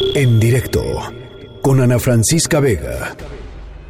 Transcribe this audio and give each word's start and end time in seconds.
En 0.00 0.40
directo 0.40 0.82
con 1.62 1.80
Ana 1.80 1.98
Francisca 1.98 2.58
Vega. 2.58 3.14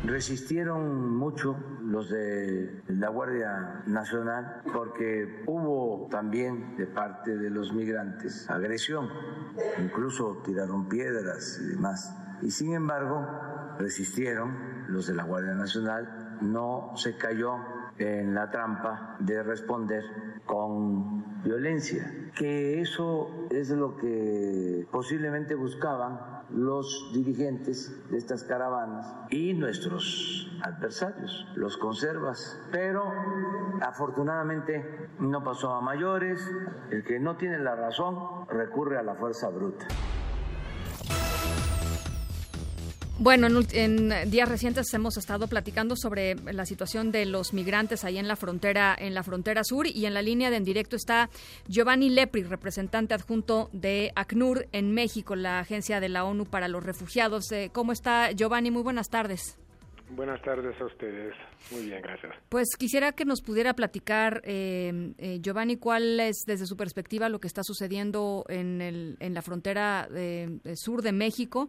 Resistieron 0.05 1.17
mucho 1.17 1.57
los 1.85 2.11
de 2.11 2.83
la 2.89 3.09
Guardia 3.09 3.83
Nacional 3.87 4.61
porque 4.73 5.45
hubo 5.47 6.09
también 6.11 6.77
de 6.77 6.87
parte 6.87 7.37
de 7.37 7.49
los 7.49 7.73
migrantes 7.73 8.51
agresión, 8.51 9.09
incluso 9.79 10.43
tiraron 10.45 10.89
piedras 10.89 11.61
y 11.63 11.69
demás. 11.69 12.13
Y 12.43 12.51
sin 12.51 12.75
embargo, 12.75 13.25
resistieron 13.79 14.87
los 14.89 15.07
de 15.07 15.15
la 15.15 15.23
Guardia 15.23 15.55
Nacional, 15.55 16.39
no 16.41 16.93
se 16.97 17.17
cayó 17.17 17.55
en 18.01 18.35
la 18.35 18.51
trampa 18.51 19.17
de 19.21 19.43
responder 19.43 20.03
con 20.47 21.43
violencia, 21.43 22.31
que 22.35 22.81
eso 22.81 23.47
es 23.51 23.71
lo 23.71 23.97
que 23.97 24.87
posiblemente 24.91 25.55
buscaban 25.55 26.41
los 26.51 27.13
dirigentes 27.15 28.11
de 28.11 28.19
estas 28.19 28.43
caravanas 28.45 29.15
y 29.31 29.55
nuestros 29.55 30.51
adversarios, 30.63 31.47
los 31.55 31.77
conservas. 31.77 32.59
Pero 32.73 33.05
afortunadamente 33.83 35.09
no 35.21 35.45
pasó 35.45 35.75
a 35.75 35.81
mayores, 35.81 36.41
el 36.91 37.05
que 37.05 37.21
no 37.21 37.37
tiene 37.37 37.59
la 37.59 37.77
razón 37.77 38.49
recurre 38.49 38.99
a 38.99 39.03
la 39.03 39.15
fuerza 39.15 39.49
bruta. 39.51 39.87
Bueno, 43.23 43.49
en, 43.75 44.31
días 44.31 44.49
recientes 44.49 44.95
hemos 44.95 45.19
estado 45.19 45.47
platicando 45.47 45.95
sobre 45.95 46.37
la 46.37 46.65
situación 46.65 47.13
de 47.13 47.27
los 47.27 47.53
migrantes 47.53 48.03
ahí 48.07 48.17
en 48.17 48.27
la 48.27 48.35
frontera, 48.35 48.97
en 48.99 49.13
la 49.13 49.23
frontera 49.23 49.63
sur, 49.63 49.87
y 49.87 50.07
en 50.07 50.15
la 50.15 50.23
línea 50.23 50.49
de 50.49 50.57
en 50.57 50.65
directo 50.65 50.97
está 50.97 51.29
Giovanni 51.69 52.09
Lepri, 52.09 52.45
representante 52.45 53.13
adjunto 53.13 53.69
de 53.75 54.11
ACNUR 54.17 54.69
en 54.73 54.95
México, 54.95 55.37
la 55.37 55.59
agencia 55.59 56.01
de 56.01 56.09
la 56.09 56.25
ONU 56.25 56.47
para 56.47 56.67
los 56.69 56.83
refugiados. 56.83 57.53
Eh, 57.53 57.69
¿Cómo 57.75 57.93
está 57.93 58.33
Giovanni? 58.33 58.71
Muy 58.71 58.83
buenas 58.83 59.11
tardes. 59.11 59.59
Buenas 60.09 60.41
tardes 60.41 60.81
a 60.81 60.87
ustedes. 60.87 61.35
Muy 61.73 61.85
bien, 61.85 62.01
gracias. 62.01 62.33
Pues 62.49 62.69
quisiera 62.79 63.13
que 63.13 63.27
nos 63.27 63.43
pudiera 63.43 63.75
platicar, 63.75 64.41
eh, 64.45 65.13
eh, 65.19 65.41
Giovanni, 65.43 65.77
cuál 65.77 66.19
es 66.21 66.45
desde 66.47 66.65
su 66.65 66.75
perspectiva 66.75 67.29
lo 67.29 67.39
que 67.39 67.49
está 67.49 67.63
sucediendo 67.65 68.47
en, 68.49 68.81
el, 68.81 69.19
en 69.21 69.35
la 69.35 69.43
frontera 69.43 70.09
sur 70.75 71.03
de 71.03 71.13
México 71.13 71.69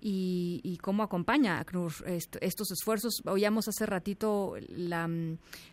y, 0.00 0.78
cómo 0.82 1.02
acompaña 1.02 1.58
a 1.58 1.64
CNUR 1.64 1.92
estos 2.06 2.70
esfuerzos. 2.70 3.22
Oíamos 3.26 3.68
hace 3.68 3.86
ratito 3.86 4.54
la, 4.68 5.08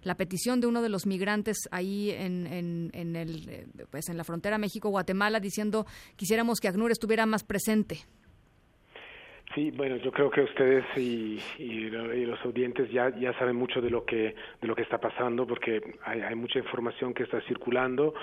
la, 0.03 0.15
petición 0.15 0.59
de 0.59 0.67
uno 0.67 0.81
de 0.81 0.89
los 0.89 1.05
migrantes 1.05 1.57
ahí 1.71 2.11
en, 2.11 2.47
en, 2.47 3.15
el, 3.15 3.49
eh, 3.49 3.67
pues 3.89 4.09
en 4.09 4.17
la 4.17 4.23
frontera 4.23 4.57
México-Guatemala 4.57 5.39
diciendo 5.39 5.85
quisiéramos 6.15 6.59
que 6.59 6.67
ACNUR 6.67 6.91
estuviera 6.91 7.25
más 7.25 7.43
presente. 7.43 8.05
Sí, 9.57 9.71
bueno, 9.71 9.95
yo 9.95 10.11
creo 10.11 10.29
que 10.29 10.41
ustedes 10.41 10.85
y, 10.95 11.41
y, 11.57 11.89
los 11.89 12.39
audientes 12.45 12.91
ya, 12.91 13.09
ya 13.17 13.33
saben 13.39 13.55
mucho 13.55 13.81
de 13.81 13.89
lo 13.89 14.05
que 14.05 14.35
de 14.61 14.67
lo 14.67 14.75
que 14.75 14.83
está 14.83 14.99
pasando 14.99 15.47
porque 15.47 15.81
hay, 16.05 16.21
hay 16.21 16.35
mucha 16.35 16.59
información 16.59 17.11
que 17.11 17.23
está 17.23 17.41
circulando. 17.47 18.13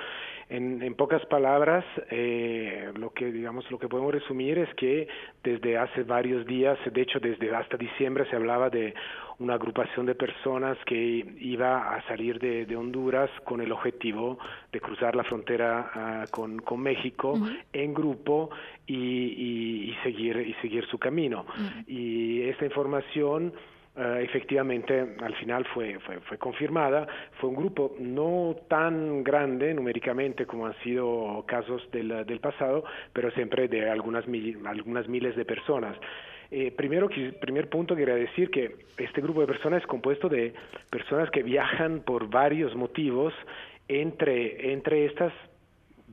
En, 0.49 0.81
en 0.81 0.95
pocas 0.95 1.27
palabras, 1.27 1.85
eh, 2.09 2.93
lo 2.95 3.11
que 3.13 3.33
digamos 3.33 3.69
lo 3.73 3.81
que 3.81 3.89
podemos 3.89 4.15
resumir 4.15 4.59
es 4.59 4.73
que 4.75 5.09
desde 5.43 5.77
hace 5.77 6.05
varios 6.05 6.47
días, 6.47 6.79
de 6.93 7.03
hecho 7.03 7.19
desde 7.19 7.53
hasta 7.53 7.77
diciembre 7.77 8.27
se 8.31 8.37
hablaba 8.37 8.71
de 8.71 8.95
una 9.39 9.55
agrupación 9.55 10.07
de 10.07 10.15
personas 10.15 10.79
que 10.87 10.97
iba 10.97 11.95
a 11.95 12.03
salir 12.07 12.39
de, 12.39 12.67
de 12.67 12.77
Honduras 12.77 13.31
con 13.45 13.61
el 13.61 13.73
objetivo 13.73 14.39
de 14.73 14.81
cruzar 14.81 15.17
la 15.17 15.25
frontera 15.25 16.25
uh, 16.25 16.31
con, 16.31 16.59
con, 16.61 16.81
México 16.81 17.39
en 17.73 17.95
grupo 17.95 18.51
y, 18.87 18.95
y, 18.95 19.91
y, 19.91 19.95
seguir 20.03 20.37
y 20.37 20.55
seguir 20.63 20.87
su 20.87 20.99
camino. 20.99 21.47
Y 21.87 22.43
esta 22.43 22.65
información 22.65 23.53
Uh, 23.97 24.19
efectivamente 24.19 25.15
al 25.23 25.37
final 25.37 25.65
fue, 25.67 26.01
fue, 26.01 26.19
fue, 26.23 26.37
confirmada. 26.37 27.07
Fue 27.39 27.49
un 27.49 27.55
grupo 27.55 27.95
no 28.01 28.57
tan 28.67 29.23
grande 29.23 29.73
numéricamente 29.73 30.47
como 30.47 30.67
han 30.67 30.75
sido 30.83 31.45
casos 31.47 31.89
del, 31.93 32.27
del 32.27 32.41
pasado, 32.41 32.83
pero 33.13 33.31
siempre 33.31 33.69
de 33.69 33.89
algunas, 33.89 34.27
mil, 34.27 34.67
algunas 34.67 35.07
miles 35.07 35.37
de 35.37 35.45
personas. 35.45 35.97
Eh, 36.51 36.71
primero, 36.71 37.09
primer 37.41 37.69
punto, 37.69 37.97
quería 37.97 38.15
decir 38.15 38.51
que 38.51 38.77
este 38.99 39.21
grupo 39.21 39.41
de 39.41 39.47
personas 39.47 39.83
es 39.83 39.87
compuesto 39.87 40.29
de 40.29 40.55
personas 40.91 41.31
que 41.31 41.43
viajan 41.43 42.01
por 42.01 42.29
varios 42.29 42.75
motivos. 42.75 43.33
Entre, 43.87 44.73
entre 44.73 45.05
estas 45.05 45.33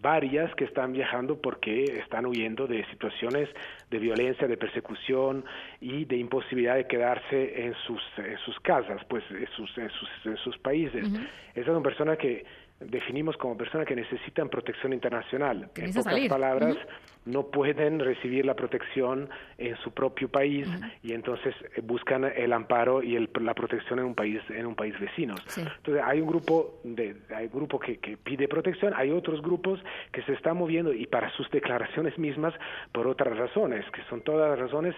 varias 0.02 0.54
que 0.56 0.66
están 0.66 0.94
viajando 0.94 1.40
porque 1.40 1.86
están 1.86 2.26
huyendo 2.26 2.68
de 2.68 2.86
situaciones 2.88 3.48
de 3.90 4.00
violencia, 4.00 4.48
de 4.48 4.58
persecución 4.58 5.46
y 5.80 6.06
de 6.06 6.18
imposibilidad 6.18 6.76
de 6.76 6.88
quedarse 6.88 7.66
en 7.66 7.74
sus, 7.86 8.02
en 8.18 8.38
sus 8.40 8.60
casas, 8.62 9.02
pues 9.08 9.24
en 9.30 9.48
sus, 9.56 9.78
en 9.78 9.90
sus, 9.92 10.10
en 10.26 10.38
sus 10.38 10.58
países. 10.58 11.08
Uh 11.08 11.12
-huh. 11.12 11.28
Esas 11.56 11.74
son 11.74 11.84
personas 11.84 12.18
que 12.18 12.44
definimos 12.86 13.38
como 13.38 13.58
personas 13.58 13.88
que 13.88 13.96
necesitan 13.96 14.50
protección 14.50 14.94
internacional. 14.94 15.70
Que 15.74 15.86
en 15.86 15.94
pocas 15.94 16.14
salir. 16.14 16.30
palabras, 16.30 16.76
uh 16.76 16.80
-huh. 16.80 17.32
no 17.34 17.48
pueden 17.48 18.00
recibir 18.00 18.46
la 18.46 18.56
protección 18.56 19.30
en 19.58 19.76
su 19.78 19.92
propio 19.92 20.30
país 20.30 20.68
uh 20.68 20.72
-huh. 20.72 20.92
y 21.04 21.14
entonces 21.14 21.54
buscan 21.84 22.26
el 22.26 22.54
amparo 22.54 23.04
y 23.04 23.16
el, 23.16 23.30
la 23.42 23.54
protección 23.54 24.00
en 24.00 24.06
un 24.06 24.16
país 24.16 24.42
en 24.50 24.66
un 24.66 24.76
país 24.76 25.00
vecino. 25.00 25.36
Sí. 25.48 25.62
Entonces 25.62 26.04
hay 26.06 26.22
un 26.22 26.28
grupo 26.28 26.80
de 26.84 27.16
hay 27.36 27.46
un 27.46 27.52
grupo 27.52 27.80
que, 27.80 27.98
que 27.98 28.18
pide 28.18 28.48
protección, 28.48 28.94
hay 28.96 29.12
otros 29.12 29.42
grupos 29.42 29.80
que 30.12 30.22
se 30.24 30.34
están 30.34 30.58
moviendo 30.58 30.94
y 30.94 31.06
para 31.08 31.30
sus 31.32 31.50
declaraciones 31.52 32.18
mismas 32.18 32.54
por 32.92 33.08
otras 33.08 33.38
razones, 33.38 33.86
que 33.92 34.02
son 34.10 34.22
todas 34.22 34.58
razones 34.58 34.96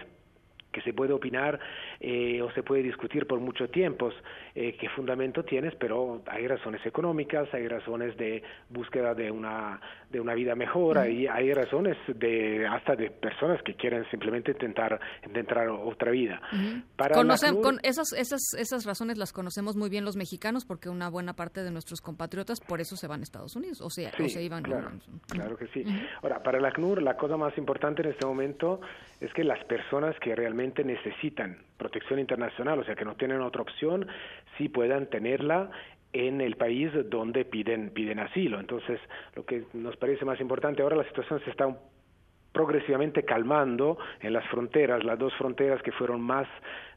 que 0.74 0.82
se 0.82 0.92
puede 0.92 1.12
opinar 1.12 1.58
eh, 2.00 2.42
o 2.42 2.50
se 2.50 2.62
puede 2.62 2.82
discutir 2.82 3.26
por 3.26 3.38
mucho 3.38 3.68
tiempo 3.68 4.10
eh, 4.54 4.76
qué 4.78 4.88
fundamento 4.90 5.44
tienes, 5.44 5.74
pero 5.76 6.22
hay 6.26 6.46
razones 6.46 6.84
económicas, 6.84 7.48
hay 7.54 7.68
razones 7.68 8.16
de 8.16 8.42
búsqueda 8.68 9.14
de 9.14 9.30
una 9.30 9.80
de 10.10 10.20
una 10.20 10.34
vida 10.34 10.54
mejor, 10.54 10.98
mm. 10.98 11.10
y 11.10 11.26
hay 11.26 11.52
razones 11.52 11.96
de 12.06 12.66
hasta 12.66 12.94
de 12.94 13.10
personas 13.10 13.60
que 13.62 13.74
quieren 13.74 14.04
simplemente 14.10 14.52
intentar 14.52 15.00
intentar 15.24 15.68
otra 15.68 16.10
vida. 16.10 16.40
Para 16.96 17.14
Conocen, 17.14 17.60
con 17.62 17.78
esas 17.82 18.12
esas 18.12 18.54
esas 18.58 18.84
razones 18.84 19.16
las 19.16 19.32
conocemos 19.32 19.76
muy 19.76 19.88
bien 19.88 20.04
los 20.04 20.16
mexicanos 20.16 20.64
porque 20.64 20.88
una 20.88 21.08
buena 21.08 21.34
parte 21.34 21.62
de 21.62 21.70
nuestros 21.70 22.00
compatriotas 22.00 22.60
por 22.60 22.80
eso 22.80 22.96
se 22.96 23.06
van 23.06 23.20
a 23.20 23.22
Estados 23.22 23.56
Unidos, 23.56 23.80
o 23.80 23.90
sea, 23.90 24.10
sí, 24.16 24.24
o 24.24 24.28
se 24.28 24.42
iban. 24.42 24.62
Claro, 24.62 24.90
claro 25.28 25.56
que 25.56 25.66
sí. 25.68 25.84
Ahora, 26.22 26.42
para 26.42 26.60
la 26.60 26.72
CNUR 26.72 27.02
la 27.02 27.16
cosa 27.16 27.36
más 27.36 27.56
importante 27.58 28.02
en 28.02 28.10
este 28.10 28.26
momento 28.26 28.80
es 29.20 29.32
que 29.32 29.44
las 29.44 29.62
personas 29.64 30.14
que 30.20 30.34
realmente 30.34 30.63
necesitan 30.84 31.58
protección 31.76 32.18
internacional, 32.18 32.78
o 32.78 32.84
sea 32.84 32.94
que 32.94 33.04
no 33.04 33.16
tienen 33.16 33.40
otra 33.40 33.62
opción, 33.62 34.06
sí 34.56 34.68
puedan 34.68 35.06
tenerla 35.06 35.70
en 36.12 36.40
el 36.40 36.56
país 36.56 36.90
donde 37.10 37.44
piden 37.44 37.90
piden 37.90 38.20
asilo. 38.20 38.60
Entonces, 38.60 39.00
lo 39.34 39.44
que 39.44 39.64
nos 39.72 39.96
parece 39.96 40.24
más 40.24 40.40
importante 40.40 40.82
ahora 40.82 40.96
la 40.96 41.04
situación 41.04 41.40
se 41.44 41.50
está 41.50 41.76
progresivamente 42.52 43.24
calmando 43.24 43.98
en 44.20 44.32
las 44.32 44.46
fronteras, 44.46 45.04
las 45.04 45.18
dos 45.18 45.34
fronteras 45.34 45.82
que 45.82 45.90
fueron 45.90 46.20
más 46.20 46.46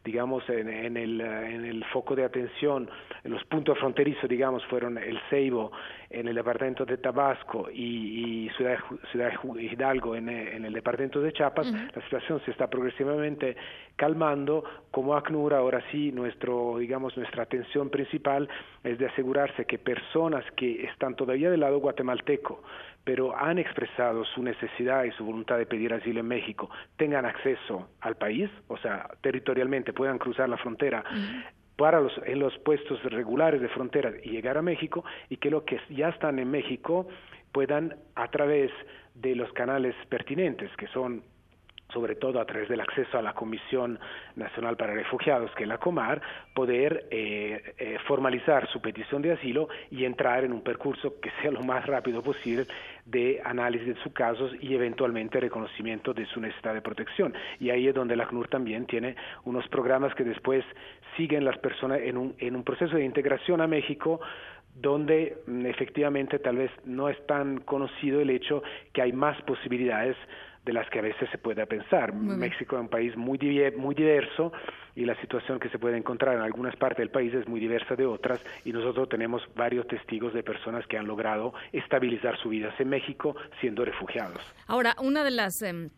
digamos, 0.08 0.42
en, 0.50 0.70
en, 0.70 0.96
el, 0.96 1.20
en 1.20 1.66
el 1.66 1.84
foco 1.92 2.16
de 2.16 2.24
atención, 2.24 2.90
en 3.26 3.32
los 3.32 3.44
puntos 3.44 3.78
fronterizos, 3.78 4.30
digamos, 4.30 4.66
fueron 4.68 4.98
el 4.98 5.20
Ceibo 5.30 5.70
en 6.10 6.30
el 6.30 6.36
departamento 6.36 6.86
de 6.86 6.98
Tabasco 6.98 7.68
y, 7.70 8.46
y 8.46 8.50
Ciudad, 8.56 8.78
Ciudad 9.12 9.32
Hidalgo 9.60 10.16
en, 10.16 10.30
en, 10.30 10.64
el 10.64 10.72
departamento 10.72 11.20
de 11.20 11.34
Chiapas, 11.34 11.68
uh 11.68 11.74
-huh. 11.74 11.96
la 11.96 12.02
situación 12.04 12.40
se 12.46 12.52
está 12.52 12.70
progresivamente 12.70 13.58
calmando. 13.98 14.64
Como 14.92 15.14
ACNUR, 15.14 15.54
ahora 15.54 15.82
sí, 15.92 16.14
nuestro, 16.14 16.78
digamos, 16.78 17.18
nuestra 17.18 17.44
atención 17.44 17.90
principal 17.90 18.48
es 18.84 18.98
de 18.98 19.08
asegurarse 19.08 19.66
que 19.66 19.78
personas 19.78 20.46
que 20.56 20.86
están 20.86 21.16
todavía 21.16 21.52
del 21.52 21.60
lado 21.60 21.80
guatemalteco, 21.80 22.64
pero 23.08 23.34
han 23.38 23.58
expresado 23.58 24.26
su 24.26 24.44
necesidad 24.44 25.06
y 25.06 25.12
su 25.12 25.24
voluntad 25.24 25.58
de 25.58 25.66
pedir 25.66 25.94
asilo 25.94 26.20
en 26.20 26.28
México, 26.28 26.70
tengan 26.98 27.26
acceso 27.26 27.88
al 28.02 28.16
país, 28.16 28.50
o 28.68 28.78
sea, 28.78 29.10
territorialmente 29.22 29.94
puedan 29.98 30.20
cruzar 30.20 30.48
la 30.48 30.58
frontera 30.58 31.00
uh 31.04 31.14
-huh. 31.14 31.44
para 31.76 32.00
los, 32.00 32.14
en 32.26 32.40
los 32.40 32.54
puestos 32.60 32.98
regulares 33.20 33.60
de 33.62 33.70
frontera 33.70 34.10
y 34.24 34.30
llegar 34.30 34.56
a 34.58 34.62
México, 34.62 35.04
y 35.30 35.36
que 35.42 35.50
los 35.50 35.64
que 35.64 35.78
ya 35.90 36.10
están 36.10 36.40
en 36.40 36.50
México 36.58 37.08
puedan, 37.52 37.96
a 38.16 38.28
través 38.36 38.72
de 39.16 39.36
los 39.36 39.52
canales 39.54 39.96
pertinentes, 40.10 40.70
que 40.78 40.88
son 40.88 41.24
sobre 41.94 42.16
todo 42.16 42.40
a 42.40 42.46
través 42.46 42.70
del 42.70 42.82
acceso 42.82 43.18
a 43.18 43.22
la 43.22 43.34
Comisión 43.34 44.00
Nacional 44.36 44.76
para 44.76 44.94
Refugiados, 44.94 45.52
que 45.56 45.64
es 45.64 45.70
la 45.70 45.78
COMAR, 45.78 46.22
poder 46.54 47.08
eh, 47.12 47.74
eh, 47.78 47.98
formalizar 48.08 48.68
su 48.70 48.82
petición 48.82 49.22
de 49.22 49.32
asilo 49.32 49.70
y 49.90 50.06
entrar 50.06 50.44
en 50.44 50.54
un 50.54 50.62
percurso 50.62 51.20
que 51.22 51.32
sea 51.42 51.52
lo 51.52 51.62
más 51.62 51.86
rápido 51.86 52.22
posible 52.22 52.66
de 53.06 53.42
análisis 53.44 53.96
de 53.96 54.04
sus 54.04 54.12
casos 54.14 54.52
y 54.60 54.74
eventualmente 54.74 55.40
reconocimiento 55.40 56.14
de 56.14 56.26
su 56.26 56.42
necesidad 56.42 56.74
de 56.74 56.82
protección. 56.82 57.34
Y 57.60 57.70
ahí 57.70 57.88
es 57.88 57.96
donde 57.96 58.16
la 58.16 58.28
CNUR 58.28 58.50
también 58.50 58.86
tiene 58.86 59.16
unos 59.46 59.68
programas 59.70 60.14
que 60.16 60.24
después 60.24 60.66
siguen 61.16 61.46
las 61.46 61.58
personas 61.60 62.02
en 62.02 62.18
un, 62.18 62.36
en 62.40 62.56
un 62.56 62.64
proceso 62.64 62.96
de 62.96 63.06
integración 63.06 63.62
a 63.62 63.68
México 63.68 64.20
donde 64.80 65.38
efectivamente 65.66 66.38
tal 66.40 66.58
vez 66.58 66.72
no 66.86 67.10
es 67.10 67.18
tan 67.26 67.60
conocido 67.62 68.22
el 68.22 68.30
hecho 68.30 68.62
que 68.94 69.02
hay 69.02 69.12
más 69.12 69.42
posibilidades 69.44 70.16
de 70.68 70.74
las 70.74 70.90
que 70.90 71.00
a 71.00 71.02
veces 71.02 71.30
se 71.32 71.38
puede 71.38 71.66
pensar. 71.66 72.14
México 72.14 72.76
es 72.76 72.82
un 72.82 72.90
país 72.90 73.16
muy, 73.16 73.40
muy 73.78 73.96
diverso 73.96 74.52
y 74.96 75.06
la 75.06 75.16
situación 75.22 75.62
que 75.62 75.70
se 75.70 75.80
puede 75.80 75.96
encontrar 75.96 76.36
en 76.36 76.42
algunas 76.42 76.76
partes 76.76 76.98
del 76.98 77.10
país 77.10 77.34
es 77.34 77.48
muy 77.48 77.62
diversa 77.62 77.96
de 77.96 78.06
otras 78.06 78.42
y 78.66 78.74
nosotros 78.74 79.08
tenemos 79.08 79.42
varios 79.56 79.88
testigos 79.88 80.34
de 80.34 80.44
personas 80.44 80.86
que 80.86 80.98
han 80.98 81.08
logrado 81.08 81.54
estabilizar 81.72 82.38
sus 82.38 82.52
vidas 82.52 82.78
en 82.82 82.90
México 82.90 83.34
siendo 83.62 83.86
refugiados. 83.86 84.42
Ahora, 84.68 84.94
una 85.02 85.24
de 85.24 85.32
las... 85.32 85.62
Em, 85.62 85.90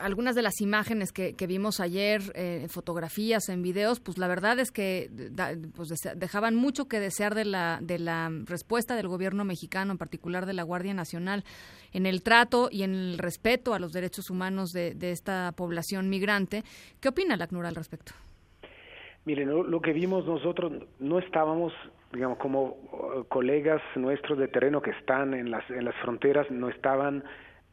algunas 0.00 0.34
de 0.34 0.42
las 0.42 0.60
imágenes 0.60 1.12
que, 1.12 1.46
vimos 1.46 1.80
ayer, 1.80 2.20
eh, 2.34 2.66
fotografías, 2.68 3.48
en 3.48 3.62
videos, 3.62 4.00
pues 4.00 4.18
la 4.18 4.26
verdad 4.26 4.58
es 4.58 4.70
que 4.70 5.10
pues 5.74 5.88
dejaban 6.16 6.54
mucho 6.54 6.88
que 6.88 7.00
desear 7.00 7.34
de 7.34 7.44
la, 7.44 7.78
de 7.80 7.98
la 7.98 8.30
respuesta 8.44 8.96
del 8.96 9.08
gobierno 9.08 9.44
mexicano, 9.44 9.92
en 9.92 9.98
particular 9.98 10.46
de 10.46 10.52
la 10.52 10.62
Guardia 10.62 10.94
Nacional, 10.94 11.44
en 11.92 12.06
el 12.06 12.22
trato 12.22 12.68
y 12.70 12.82
en 12.82 12.94
el 12.94 13.18
respeto 13.18 13.74
a 13.74 13.78
los 13.78 13.92
derechos 13.92 14.30
humanos 14.30 14.72
de, 14.72 14.96
esta 15.10 15.52
población 15.52 16.08
migrante. 16.08 16.62
¿Qué 17.00 17.08
opina 17.08 17.36
la 17.36 17.46
CNUR 17.46 17.66
al 17.66 17.74
respecto? 17.74 18.12
Miren, 19.24 19.48
lo, 19.48 19.80
que 19.80 19.92
vimos 19.92 20.26
nosotros, 20.26 20.72
no 20.98 21.18
estábamos 21.18 21.72
digamos, 22.12 22.38
como 22.38 22.62
uh, 22.64 23.24
colegas 23.28 23.82
nuestros 23.94 24.38
de 24.38 24.48
terreno 24.48 24.80
que 24.80 24.90
están 24.90 25.34
en 25.34 25.50
las, 25.50 25.68
en 25.70 25.84
las 25.84 25.94
fronteras, 25.96 26.50
no 26.50 26.70
estaban 26.70 27.22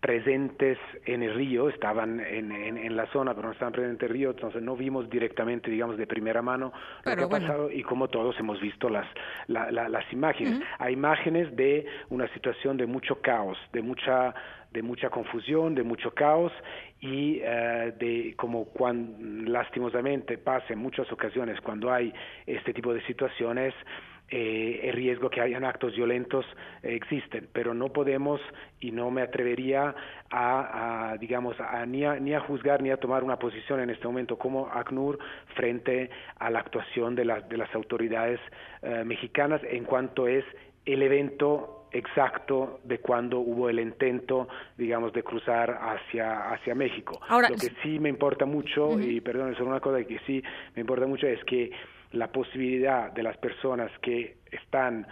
presentes 0.05 0.77
en 1.07 1.23
el 1.23 1.33
río, 1.33 1.67
estaban 1.67 2.19
en, 2.19 2.51
en, 2.51 2.95
la 2.95 3.07
zona, 3.07 3.33
pero 3.33 3.47
no 3.47 3.53
estaban 3.53 3.73
presentes 3.73 4.03
en 4.03 4.07
el 4.07 4.13
río, 4.13 4.29
entonces 4.29 4.61
no 4.61 4.75
vimos 4.75 5.09
directamente, 5.09 5.71
digamos, 5.71 5.97
de 5.97 6.05
primera 6.05 6.43
mano 6.43 6.71
lo 7.03 7.15
que 7.15 7.23
ha 7.23 7.27
pasado 7.27 7.71
y 7.71 7.81
como 7.81 8.07
todos 8.07 8.39
hemos 8.39 8.61
visto 8.61 8.87
las, 8.87 9.07
las 9.47 10.13
imágenes. 10.13 10.61
Hay 10.77 10.93
imágenes 10.93 11.55
de 11.55 11.87
una 12.09 12.31
situación 12.35 12.77
de 12.77 12.85
mucho 12.85 13.19
caos, 13.19 13.57
de 13.73 13.81
mucha 13.81 14.35
de 14.71 14.83
mucha 14.83 15.09
confusión, 15.09 15.73
de 15.73 15.83
mucho 15.83 16.11
caos 16.11 16.51
y 16.99 17.39
eh, 17.41 17.93
de 17.97 18.33
como 18.35 18.65
cuando 18.65 19.49
lastimosamente 19.49 20.37
pasa 20.37 20.73
en 20.73 20.79
muchas 20.79 21.09
ocasiones 21.11 21.59
cuando 21.61 21.91
hay 21.91 22.13
este 22.45 22.73
tipo 22.73 22.93
de 22.93 23.01
situaciones 23.07 23.73
eh, 24.29 24.81
el 24.83 24.93
riesgo 24.93 25.29
que 25.29 25.41
hayan 25.41 25.63
actos 25.63 25.95
violentos 25.95 26.45
eh, 26.81 26.95
existen, 26.95 27.47
pero 27.53 27.73
no 27.73 27.89
podemos 27.89 28.41
y 28.79 28.91
no 28.91 29.11
me 29.11 29.21
atrevería 29.21 29.95
a, 30.31 31.15
digamos, 31.19 31.55
ni, 31.87 32.03
a, 32.03 32.15
ni 32.15 32.33
a 32.33 32.39
juzgar 32.39 32.81
ni 32.81 32.89
a 32.89 32.97
tomar 32.97 33.23
una 33.23 33.37
posición 33.37 33.79
en 33.79 33.89
este 33.91 34.07
momento 34.07 34.37
como 34.37 34.67
ACNUR 34.67 35.19
frente 35.55 36.09
a 36.39 36.49
la 36.49 36.59
actuación 36.59 37.15
de, 37.15 37.43
de 37.47 37.57
las 37.57 37.73
autoridades 37.75 38.39
eh, 38.81 39.03
mexicanas 39.05 39.61
en 39.63 39.83
cuanto 39.83 40.27
es 40.27 40.43
el 40.85 41.01
evento 41.01 41.87
exacto 41.91 42.79
de 42.83 42.99
cuando 42.99 43.39
hubo 43.39 43.69
el 43.69 43.79
intento, 43.79 44.47
digamos, 44.77 45.13
de 45.13 45.23
cruzar 45.23 45.79
hacia, 45.81 46.51
hacia 46.51 46.75
México. 46.75 47.19
Ahora, 47.27 47.49
Lo 47.49 47.55
que 47.55 47.71
sí 47.81 47.99
me 47.99 48.09
importa 48.09 48.45
mucho, 48.45 48.99
y 48.99 49.21
perdón, 49.21 49.53
es 49.53 49.59
una 49.59 49.79
cosa 49.79 50.03
que 50.03 50.19
sí 50.25 50.43
me 50.75 50.81
importa 50.81 51.07
mucho, 51.07 51.25
es 51.25 51.43
que 51.45 51.71
la 52.15 52.31
posibilidad 52.31 53.11
de 53.11 53.23
las 53.23 53.37
personas 53.37 53.91
que 54.01 54.37
están 54.51 55.07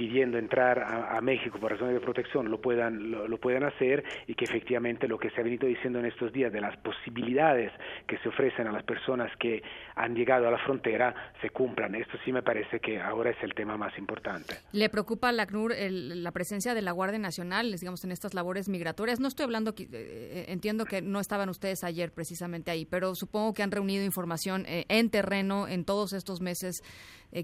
pidiendo 0.00 0.38
entrar 0.38 0.78
a, 0.82 1.20
México 1.20 1.58
por 1.60 1.72
razones 1.72 1.92
de 1.92 2.00
protección 2.00 2.50
lo 2.50 2.58
puedan 2.58 3.10
lo, 3.10 3.36
puedan 3.36 3.64
hacer 3.64 4.02
y 4.26 4.34
que 4.34 4.46
efectivamente 4.46 5.06
lo 5.06 5.18
que 5.18 5.28
se 5.28 5.42
ha 5.42 5.44
venido 5.44 5.68
diciendo 5.68 5.98
en 5.98 6.06
estos 6.06 6.32
días 6.32 6.50
de 6.50 6.62
las 6.62 6.74
posibilidades 6.78 7.70
que 8.06 8.16
se 8.16 8.30
ofrecen 8.30 8.66
a 8.66 8.72
las 8.72 8.82
personas 8.84 9.30
que 9.38 9.62
han 9.96 10.14
llegado 10.14 10.48
a 10.48 10.50
la 10.50 10.56
frontera 10.64 11.14
se 11.42 11.50
cumplan. 11.50 11.94
Esto 11.94 12.16
sí 12.24 12.32
me 12.32 12.42
parece 12.42 12.80
que 12.80 12.98
ahora 12.98 13.28
es 13.28 13.36
el 13.42 13.52
tema 13.52 13.76
más 13.76 13.96
importante. 13.98 14.54
¿Le 14.72 14.88
preocupa 14.88 15.28
a 15.28 15.32
la 15.32 15.44
CNUR 15.44 15.74
la 15.90 16.32
presencia 16.32 16.72
de 16.72 16.80
la 16.80 16.92
Guardia 16.92 17.18
Nacional, 17.18 17.70
digamos, 17.70 18.02
en 18.02 18.12
estas 18.12 18.32
labores 18.32 18.70
migratorias? 18.70 19.20
No 19.20 19.28
estoy 19.28 19.44
hablando, 19.44 19.74
eh, 19.76 19.86
eh, 19.92 20.44
entiendo 20.48 20.86
que 20.86 21.02
no 21.02 21.20
estaban 21.20 21.50
ustedes 21.50 21.84
ayer 21.84 22.10
precisamente 22.10 22.70
ahí, 22.70 22.86
pero 22.86 23.14
supongo 23.14 23.52
que 23.52 23.62
han 23.62 23.70
reunido 23.70 24.02
información 24.02 24.64
eh, 24.66 24.86
en 24.88 25.10
terreno 25.10 25.68
en 25.68 25.84
todos 25.84 26.14
estos 26.14 26.40
meses 26.40 26.82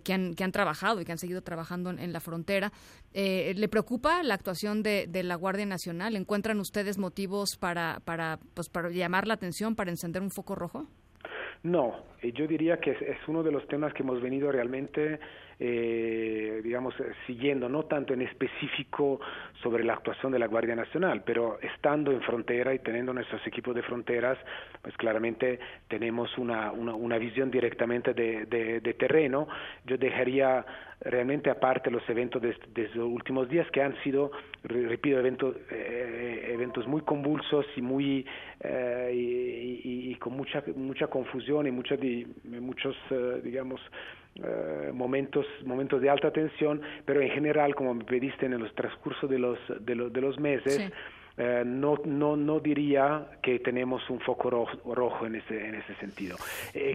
que, 0.02 0.12
han, 0.12 0.34
que 0.34 0.42
han 0.42 0.50
trabajado 0.50 1.00
y 1.00 1.04
que 1.04 1.12
han 1.12 1.18
seguido 1.18 1.42
trabajando 1.42 1.90
en, 1.90 2.12
la 2.12 2.18
frontera. 2.18 2.45
Eh, 3.18 3.54
¿Le 3.56 3.68
preocupa 3.68 4.22
la 4.22 4.34
actuación 4.34 4.82
de, 4.82 5.06
de, 5.06 5.22
la 5.22 5.36
Guardia 5.36 5.66
Nacional? 5.66 6.16
¿Encuentran 6.16 6.60
ustedes 6.60 6.98
motivos 6.98 7.56
para, 7.58 8.00
para, 8.04 8.38
pues, 8.54 8.68
para 8.68 8.90
llamar 8.90 9.26
la 9.26 9.34
atención, 9.34 9.74
para 9.74 9.90
encender 9.90 10.22
un 10.22 10.30
foco 10.30 10.54
rojo? 10.54 10.86
No, 11.62 11.94
eh, 12.22 12.32
yo 12.32 12.46
diría 12.46 12.78
que 12.78 12.92
es, 12.92 13.18
uno 13.26 13.42
de 13.42 13.50
los 13.50 13.66
temas 13.66 13.92
que 13.92 14.02
hemos 14.02 14.20
venido 14.20 14.52
realmente, 14.52 15.18
eh, 15.58 16.60
digamos, 16.62 16.94
siguiendo, 17.26 17.68
no 17.68 17.84
tanto 17.84 18.14
en 18.14 18.22
específico 18.22 19.20
sobre 19.62 19.82
la 19.82 19.94
actuación 19.94 20.32
de 20.32 20.38
la 20.38 20.46
Guardia 20.46 20.76
Nacional, 20.76 21.22
pero 21.24 21.58
estando 21.60 22.12
en 22.12 22.20
frontera 22.22 22.74
y 22.74 22.78
teniendo 22.78 23.12
nuestros 23.12 23.44
equipos 23.46 23.74
de 23.74 23.82
fronteras, 23.82 24.38
pues 24.82 24.96
claramente 24.96 25.58
tenemos 25.88 26.36
una, 26.38 26.70
una, 26.72 27.18
visión 27.18 27.50
directamente 27.50 28.14
de, 28.14 28.46
de, 28.46 28.94
terreno. 28.94 29.48
Yo 29.86 29.96
dejaría 29.96 30.64
realmente 31.00 31.50
aparte 31.50 31.90
los 31.90 32.08
eventos 32.08 32.42
de, 32.42 32.56
los 32.94 33.08
últimos 33.08 33.48
días 33.48 33.70
que 33.70 33.82
han 33.82 33.94
sido, 34.02 34.30
repito, 34.64 35.18
eventos, 35.18 35.56
eh, 35.70 36.50
eventos 36.52 36.86
muy 36.86 37.02
convulsos 37.02 37.66
y 37.76 37.82
muy 37.82 38.26
y, 39.12 40.10
y, 40.10 40.14
con 40.16 40.36
mucha 40.36 40.62
mucha 40.74 41.06
confusión 41.08 41.66
y 41.66 41.70
mucha 41.70 41.96
muchos, 42.44 42.96
eh, 43.10 43.40
digamos, 43.44 43.80
eh, 44.42 44.90
momentos, 44.92 45.46
momentos 45.64 46.02
de 46.02 46.10
alta 46.10 46.30
tensión, 46.30 46.82
pero 47.06 47.22
en 47.22 47.30
general, 47.30 47.74
como 47.74 47.94
me 47.94 48.04
pediste 48.04 48.44
en 48.44 48.58
los 48.58 48.74
transcurso 48.74 49.26
de 49.26 49.38
los, 49.38 49.58
de, 49.80 49.94
de 49.94 50.20
los 50.20 50.38
meses, 50.38 50.92
eh, 51.36 51.62
no, 51.64 51.96
no, 52.04 52.36
no 52.36 52.60
diría 52.60 53.26
que 53.42 53.58
tenemos 53.58 54.08
un 54.10 54.20
foco 54.20 54.50
rojo, 54.84 55.26
en, 55.26 55.36
ese, 55.36 55.68
en 55.68 55.74
ese 55.76 55.94
sentido. 55.96 56.36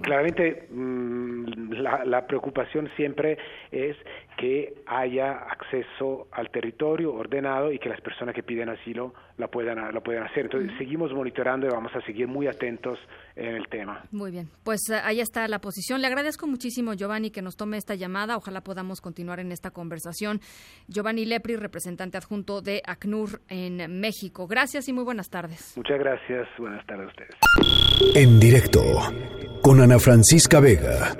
claramente, 0.01 0.67
mm, 0.69 1.73
la, 1.73 2.25
preocupación 2.27 2.89
siempre 2.95 3.37
es 3.71 3.95
que 4.41 4.73
haya 4.87 5.33
acceso 5.33 6.27
al 6.31 6.49
territorio 6.49 7.13
ordenado 7.13 7.71
y 7.71 7.77
que 7.77 7.89
las 7.89 8.01
personas 8.01 8.33
que 8.33 8.41
piden 8.41 8.69
asilo 8.69 9.13
la 9.37 9.47
puedan, 9.47 9.93
lo 9.93 10.01
puedan 10.01 10.23
hacer. 10.23 10.45
Entonces, 10.45 10.71
seguimos 10.79 11.13
monitorando 11.13 11.67
y 11.67 11.69
vamos 11.69 11.91
a 11.95 12.01
seguir 12.01 12.27
muy 12.27 12.47
atentos 12.47 12.97
en 13.35 13.53
el 13.53 13.67
tema. 13.67 14.03
Muy 14.11 14.31
bien, 14.31 14.49
pues 14.63 14.89
eh, 14.89 14.99
ahí 15.03 15.19
está 15.19 15.47
la 15.47 15.59
posición. 15.59 16.01
Le 16.01 16.07
agradezco 16.07 16.47
muchísimo, 16.47 16.95
Giovanni, 16.95 17.29
que 17.29 17.43
nos 17.43 17.55
tome 17.55 17.77
esta 17.77 17.93
llamada. 17.93 18.35
Ojalá 18.35 18.61
podamos 18.61 18.99
continuar 18.99 19.39
en 19.39 19.51
esta 19.51 19.69
conversación. 19.69 20.41
Giovanni 20.87 21.25
Lepri, 21.25 21.55
representante 21.55 22.17
adjunto 22.17 22.61
de 22.61 22.81
ACNUR 22.83 23.41
en 23.47 23.99
México. 23.99 24.47
Gracias 24.47 24.87
y 24.87 24.93
muy 24.93 25.03
buenas 25.03 25.29
tardes. 25.29 25.73
Muchas 25.77 25.99
gracias. 25.99 26.47
Buenas 26.57 26.83
tardes 26.87 27.05
a 27.05 27.09
ustedes. 27.09 28.15
En 28.15 28.39
directo 28.39 28.81
con 29.61 29.81
Ana 29.81 29.99
Francisca 29.99 30.59
Vega. 30.59 31.15